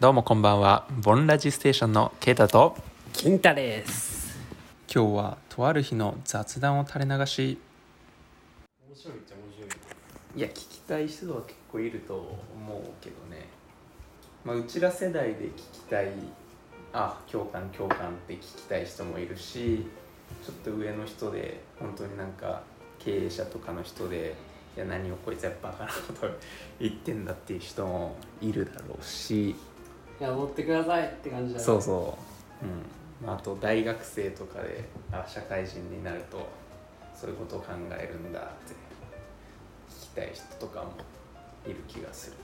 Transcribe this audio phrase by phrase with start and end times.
[0.00, 0.86] どうもこんばんは。
[1.02, 2.76] ボンラジステーションのケイタと。
[3.12, 4.38] 金太です。
[4.88, 7.58] 今日はとある日の雑談を垂れ流し。
[8.88, 10.38] 面白いっちゃ面白い。
[10.38, 13.48] いや聞きたい人は結構いると思うけどね。
[14.44, 16.10] まあうちら世代で聞きたい。
[16.92, 19.84] あ共感共感って聞きたい人もいるし
[20.46, 22.62] ちょっと上の人で本当になんか
[23.00, 24.36] 経営者とかの人で
[24.76, 26.30] いや何をこいつはバカなこと
[26.78, 29.56] 言ってんだっていう人もいるだろうし
[30.20, 31.64] いや乗ってくださいって感じだね。
[31.64, 32.18] そうそ
[32.62, 33.26] う、うん。
[33.26, 36.48] まあ、あと大学生とかであ社会人になると
[37.14, 38.74] そういうことを考えるんだって
[39.90, 40.92] 聞きたい人とかも
[41.66, 42.36] いる気がする。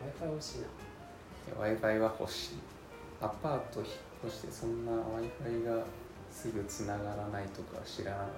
[0.00, 0.66] w i f i 欲しいな。
[1.58, 2.58] w i f i は欲しい。
[3.20, 3.88] アパート引っ
[4.26, 5.32] 越してそんな w i f
[5.70, 5.84] i が
[6.30, 8.28] すぐつながらないとか知らなかっ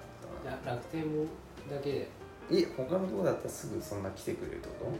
[0.43, 1.25] たいや楽天も
[1.69, 1.99] だけで。
[1.99, 2.05] な
[2.51, 4.91] え他のとこだったらすぐそんな来てくれるってこ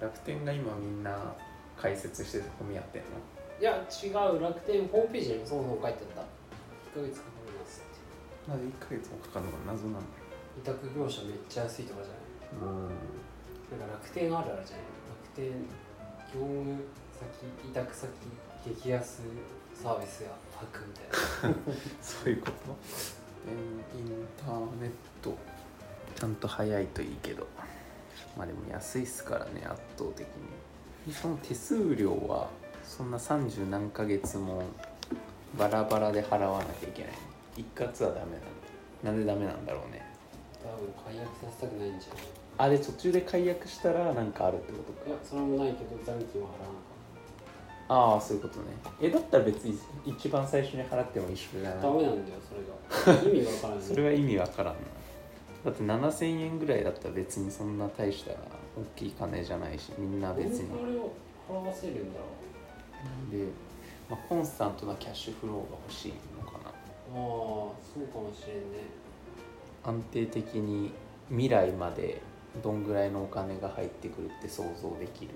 [0.00, 1.32] と、楽天が今みんな
[1.80, 3.08] 解説してて混み合ってんの。
[3.60, 6.24] いや違う楽天ホームページにもそもそも書いてあっ
[6.94, 7.00] た。
[7.00, 7.84] 1ヶ月かかりますっ
[8.46, 8.50] て。
[8.50, 10.00] なぜ1ヶ月もかかるのが謎なんだ
[10.58, 13.80] 委託業者めっちゃ安いとかじゃない？
[13.80, 14.86] なんか楽天あるあるじゃない？
[15.08, 15.52] 楽天
[16.32, 18.08] 業務先委託先
[18.64, 19.20] 激安
[19.74, 21.56] サービスがパクみたいな。
[22.00, 22.76] そういうこと？
[23.48, 23.52] え
[23.98, 24.90] インターネッ
[25.22, 25.36] ト。
[26.18, 27.46] ちゃんと早いといいけど。
[28.36, 30.34] まあでも安いっすからね圧倒的に
[31.12, 32.48] その手数料は
[32.84, 34.62] そんな30何ヶ月も
[35.58, 37.12] バラバラで払わなきゃいけない。
[37.56, 38.46] 一括はダメなんだ
[39.04, 40.02] なんでダメなんだろうね。
[40.62, 42.24] 多分解約させたくないんじゃない？
[42.58, 46.72] あで途中で解約したらなんかあるってこといやそれもないけど残金は払わな
[47.98, 48.64] かああそういうことね。
[49.00, 51.78] えだったら別に一番最初に払っても一緒じゃない？
[51.78, 53.22] ったダメなんだよそれが。
[53.30, 54.80] 意味がわからないそれは意味わからんな。
[55.64, 58.32] だって7000円ぐらいだったら別にそんな大した
[58.76, 60.68] 大きい金じゃないしみんな別に。
[60.68, 61.12] どうやってあれを
[61.48, 62.26] 払わせるんだろ
[63.30, 63.44] で、
[64.10, 66.70] まあ、コンスタントなキャッシュフローが欲しいのかな。
[66.70, 68.84] うああそうかもしれんね。
[69.84, 70.92] 安定的に
[71.28, 72.20] 未来まで
[72.62, 75.32] どんぐらいのお金が入ってくるって想像できる。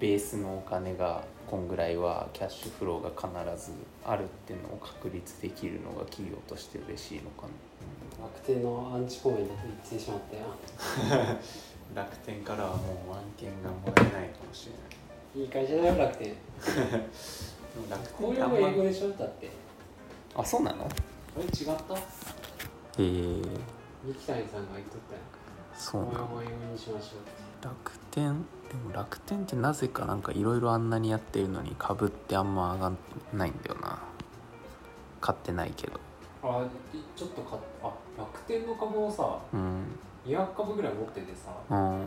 [0.00, 3.10] ベースのお金がこんぐらいはキャッシュフローが
[3.54, 3.72] 必ず
[4.04, 7.46] あるっていうのを確立できるのが企業として嬉しいのか
[8.18, 11.36] な、楽天のアンチコメント言ってしまったよ
[11.94, 14.78] 楽天からはもう案件がもらえないかもしれな
[15.42, 15.42] い。
[15.42, 16.28] いい会社だよ楽天。
[16.28, 19.50] でも楽天ってあんまう英語でしょだって。
[20.34, 20.84] あそうなの？
[20.84, 20.90] こ
[21.38, 21.94] れ違った？
[21.94, 23.02] へえ
[24.04, 25.20] 三木谷さんが言っとったよ
[25.74, 26.26] そうなの。
[26.26, 27.20] こういう英語にしましょう。
[27.20, 27.22] っ
[27.60, 28.44] て楽天？
[28.68, 32.98] でも楽天ってなぜかなんかいろいろあんなにやってるのに株ってあんま上がん
[33.32, 33.98] ないんだよな。
[35.20, 36.00] 買ってないけど。
[36.42, 36.64] あ
[36.94, 39.84] いちょっとかあ楽天の株をさうん
[40.26, 42.06] 200株ぐらい持っててさうん。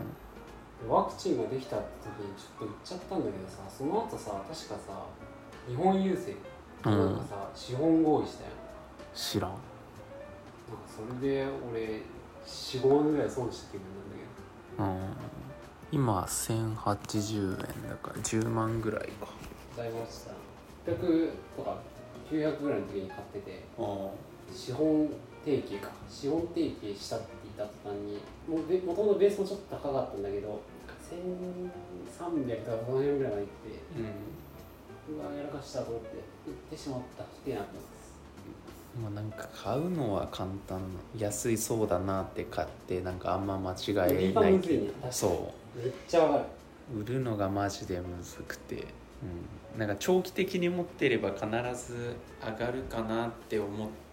[0.88, 1.86] ワクチンができたって
[2.18, 5.06] 時にちょっと売っちゃったんだけどさその後さ確かさ
[5.68, 6.38] 日本郵政
[6.86, 8.50] うんなんかさ、資本合意したよ
[9.14, 9.50] 知らん。
[9.50, 9.64] なんか
[10.88, 12.00] それで俺
[12.46, 13.82] 45万ぐらい損した気分
[14.78, 15.12] なんだうん。
[15.92, 19.26] 今1080円だから10万ぐらいか。
[19.76, 20.32] けどだいぶ落ちた
[20.92, 21.76] 600とか
[22.30, 23.64] 900ぐらいの時に買ってて。
[24.54, 25.08] 資本
[25.44, 25.90] 提携か。
[26.08, 28.18] 資本提携したって言った途端に。
[28.86, 30.60] もともとベースもちょっと高かったんだけど
[31.10, 33.52] 1300とかこの辺ぐらいまでいって
[33.96, 35.16] うん。
[35.16, 36.08] うわやらかしたと思って
[36.46, 37.90] 売ってしまったってなってます。
[39.02, 40.80] まあなんか買うのは簡単
[41.16, 44.92] 安いそうだなって買ってなんかあんま間違えないけど。
[45.10, 46.44] そめっちゃわかる。
[46.96, 48.86] う売るのがマジでむずくて、
[49.74, 51.46] うん、なんか長期的に持ってれば必
[51.86, 54.09] ず上がるかなって思って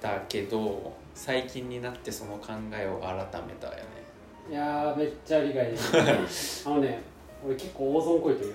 [0.00, 4.04] たけど最近になってその考えを改めたよね。
[4.50, 6.00] いやーめっちゃ理解できる
[6.66, 7.00] あのね
[7.44, 8.54] 俺結構大損こいてるよ。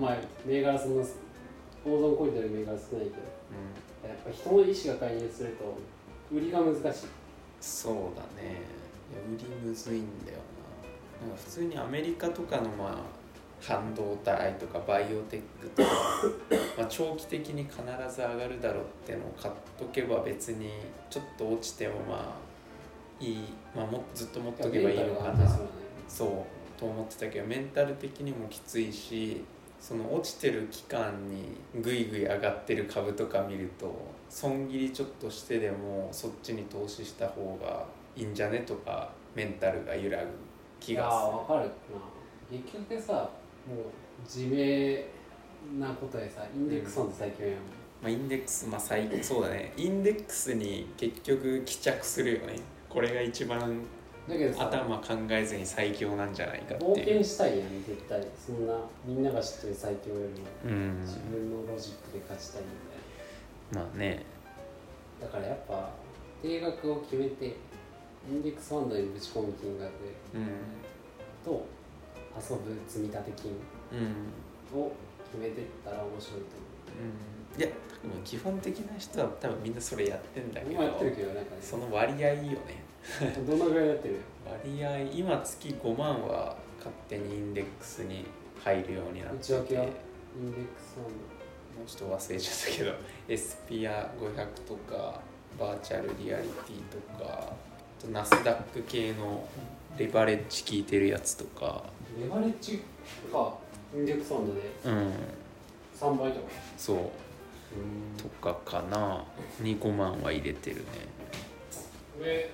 [0.00, 1.04] まあ銘柄そんな
[1.84, 3.16] 大損こいてる銘柄少ないけど。
[3.52, 4.08] うん。
[4.08, 5.74] やっぱ人の意思が介入すると
[6.34, 7.06] 売りが難しい。
[7.60, 8.60] そうだね。
[9.12, 10.38] いや売りむずいんだよ
[11.20, 11.28] な。
[11.28, 13.21] なんか普通にアメリカとかのまあ
[13.62, 15.88] 半導体とかバイオテックとか、
[16.76, 17.80] まあ、長期的に必
[18.12, 20.70] ず上がるだろうってのを買っとけば別に
[21.08, 22.36] ちょっと落ちてもま
[23.20, 23.44] あいい、
[23.74, 25.48] まあ、もずっと持っとけばいいのかな。
[26.08, 26.28] そう
[26.78, 29.44] と思ってたけどメンタル的にもきついし
[29.80, 33.94] その落ちてる期間にぐいぐい上がってる株とか見ると
[34.28, 37.86] 損切りちょっとしてでもそっちに投資した方が
[38.16, 40.26] いいんじゃねとかメンタルが揺らぐ
[40.80, 41.60] 気いやーがわかる。
[41.60, 41.66] な
[42.50, 43.30] 結局さ
[43.68, 43.84] もう
[44.24, 45.04] 自明
[45.78, 47.60] なことでさインデックスファンド最強やん、ま
[48.04, 49.72] あ、インデックスまあ最そうだね。
[49.76, 52.60] インデックスに結局帰着するよね。
[52.88, 53.82] これが一番
[54.28, 58.26] だけどさ頭考えずに最強なんじゃないかって冒険いうしたいやん絶対。
[58.44, 58.74] そんな
[59.04, 60.76] みんなが知ってる最強よりも。
[60.76, 61.00] うん。
[61.00, 62.62] 自分のロジックで勝ちたい
[63.72, 64.24] みたいまあね。
[65.20, 65.90] なだからやっぱ
[66.42, 67.56] 定額を決めて
[68.28, 69.92] インデックスファンドにぶち込む金額
[70.34, 70.48] うん。
[71.44, 71.66] と
[72.36, 73.52] 遊ぶ積立金
[73.92, 74.78] うん。
[74.78, 74.92] を
[75.30, 76.46] 決めてったら面白いと
[76.96, 77.58] う。
[77.58, 77.60] ん。
[77.60, 77.72] いやで
[78.08, 81.58] も基本的な人は多分みんなそれやってんだけど思う今やってるけどなんかね。
[81.60, 82.82] その割合いいよね。
[83.46, 84.16] どのぐらいやってる？
[84.44, 88.24] 割合今月5万は勝手にインデックスに
[88.62, 89.52] 入るようになってて。
[89.54, 89.82] 内訳は？
[89.84, 89.88] も
[90.38, 91.06] インデックスファン
[91.84, 92.94] うちょっと忘れちゃったけど
[93.28, 95.20] エスピア500とか
[95.58, 96.82] バーチャルリアリティ
[97.18, 97.52] とか
[98.10, 99.46] ナスダック系の
[99.98, 102.82] レバレッジ効いてるやつとかドレバレッジ
[103.32, 103.54] か
[103.94, 105.12] インデックスファンドでうん。
[105.98, 106.46] 3倍とか。
[106.76, 106.96] そう。
[108.20, 109.24] とかかな。
[109.60, 110.82] に5万は入れてるね。
[112.20, 112.50] 上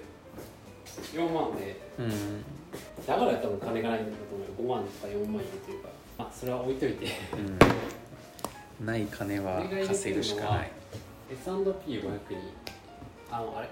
[1.14, 1.80] 4万で。
[1.98, 2.44] うん
[3.06, 4.80] だから多分金がないんだと思うよ。
[4.80, 5.88] 5万とか4万入れてるか
[6.18, 6.24] ら。
[6.24, 7.06] まあそれは置いといて。
[8.80, 8.86] うん。
[8.86, 10.70] ない金は稼ぐしかない。
[11.30, 12.52] S&P500 に
[13.30, 13.68] あのあれ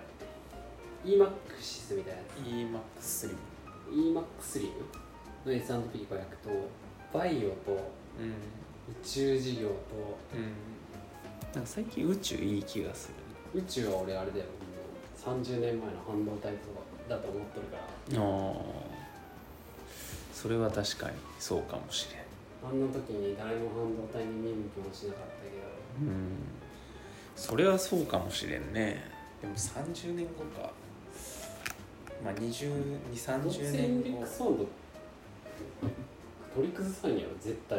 [1.05, 3.39] ？EMAX みたいなや EMAX スリム。
[4.49, 5.06] つ EMAX リム？
[5.47, 6.07] の S&P500
[6.43, 6.69] と
[7.13, 7.73] バイオと
[8.19, 8.31] うん
[8.89, 9.75] 宇宙事業と
[10.35, 10.43] うん。
[11.55, 13.09] なんか最近宇宙いい気がす
[13.55, 13.61] る。
[13.61, 14.45] 宇宙は俺あれだよ。
[14.45, 15.77] もう30年前の
[16.07, 18.21] 半導体とかだと思っとるから。
[18.21, 18.55] ああ
[20.33, 22.23] それは確かにそうかもしれん。
[22.71, 26.13] あんな時に誰も半導体に見向きもしなかったけど。
[26.13, 26.29] うん。
[27.35, 29.03] それはそうかもしれんね。
[29.41, 30.73] でも30年後か。
[32.25, 32.71] まあどうせイ
[33.15, 34.69] 2030ン年後
[36.55, 37.79] 取り崩さんやろ絶対。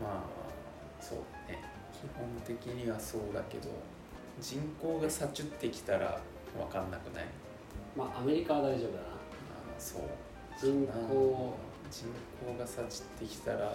[0.00, 1.18] まあそう
[1.50, 1.58] ね。
[1.92, 3.68] 基本的にはそうだけど
[4.40, 6.20] 人口がさちゅってきたら
[6.56, 7.24] 分かんなくない？
[7.96, 9.08] まあアメリカは大丈夫だな。
[9.08, 9.10] あ
[9.78, 10.02] そう。
[10.60, 11.56] 人口
[11.90, 12.06] 人
[12.46, 13.72] 口がさちってきたら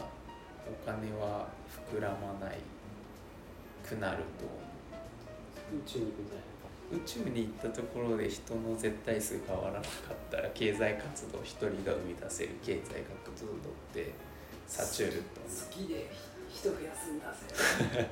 [0.65, 1.47] お金は
[1.91, 2.59] 膨らまない
[3.87, 4.45] くなると
[5.75, 6.41] 宇宙に行くんじゃな。
[6.41, 6.43] い
[6.93, 12.79] 宇宙に行ったところで人の絶対数変わらなかったら経済活動一人が生み出せる経済
[13.25, 13.55] 活動っ
[13.93, 14.13] て
[14.67, 15.41] さちゅると。
[15.41, 16.09] 好きで
[16.49, 18.09] 人増やすんだぜ。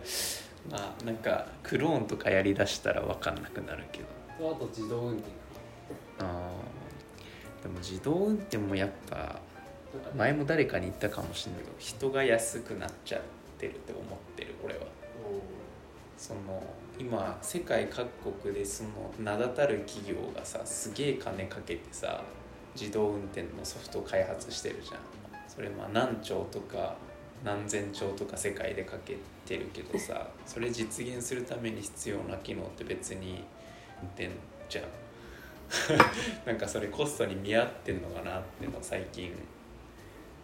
[0.70, 4.06] まあなんかクローンとかやりだしたら分かんなくなるけど。
[4.38, 5.30] とあと自動運転。
[5.30, 5.38] か
[6.20, 9.40] あーでも自動運転もやっぱ
[10.16, 13.22] 前も誰かに言ったかもしれないけど人が安くなっちゃっ
[13.60, 14.04] てるって思っ
[14.36, 14.82] てる俺は。
[14.82, 14.86] う
[16.22, 16.62] その
[17.00, 18.90] 今世界各国でその
[19.20, 22.22] 名だたる企業がさすげえ金かけてさ
[22.80, 25.00] 自動運転のソフト開発してるじゃん。
[25.48, 26.96] それまあ何兆とか
[27.44, 33.44] 何千兆とか世界でかけてるけどさそれ実現するために必要な機能って別に
[34.04, 34.30] 運転
[34.70, 34.86] じゃん。
[36.46, 39.26] なんかそれコストに見合ってんのかなっての最近。
[39.26, 39.32] い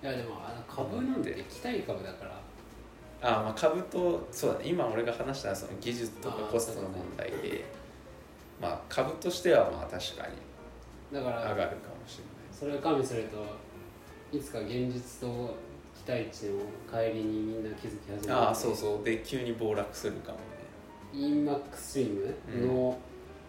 [0.02, 2.47] やでもあの株なんて期待株だから。
[3.22, 4.66] あまあ株とそうだね。
[4.68, 7.66] 今俺が話したその技術とかコストの問題で
[8.62, 10.36] まあ株としてはまあ確かに
[11.12, 15.56] だから上がるかもしれそれを加味するといつか現実と
[16.06, 16.60] 期待値の
[16.92, 19.04] 乖離にみんな気づき始めないああそうそう。
[19.04, 20.44] で急に暴落するかもね。
[21.14, 22.10] EMAX リ
[22.62, 22.98] ムの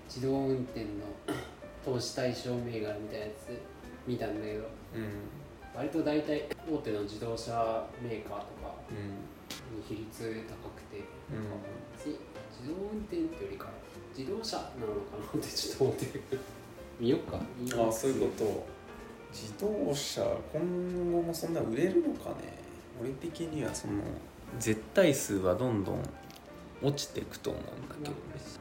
[0.08, 0.86] 自動運転の
[1.84, 3.60] 投資対象銘柄みたいなやつ
[4.06, 4.60] 見たんだけど。
[4.60, 5.37] うん
[5.78, 10.98] 割と大体大手の自動車メーカーとかに比率高くて
[11.30, 12.12] うん。
[12.60, 13.68] 自動運転ってよりか
[14.16, 16.22] 自動車なのかなってちょっと思ってる
[16.98, 18.66] 見よっかああそういうこと
[19.32, 21.54] 自動車今後もそん。
[21.54, 22.58] な売れるのかね
[23.00, 23.94] 俺的にはその
[24.58, 25.84] 絶対数はどん。
[25.84, 26.02] どん。
[26.82, 27.88] 落ちていくと思うん。
[27.88, 28.16] だけどね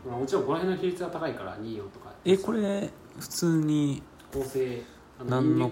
[0.08, 0.44] まあ、もちろん。
[0.46, 4.84] この辺の比率が高いから24とかえこれ普通に構成
[5.20, 5.70] あの何の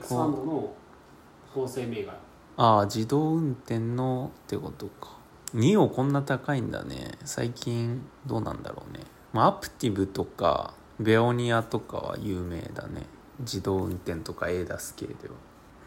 [1.56, 2.14] 構成銘柄
[2.58, 5.16] ああ自動運転のってことか。
[5.54, 7.18] 2をこんな高いんだね。
[7.24, 9.00] 最近どうなんだろうね、
[9.32, 13.04] まあ、アプティブとかベオニアとかは有名だね。
[13.40, 15.36] 自動運転とか ADAS 系では。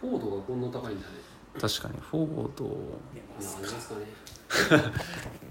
[0.01, 0.97] フォードがこんな高いんだね。
[1.61, 2.77] 確かにフォード。
[3.41, 4.07] すかね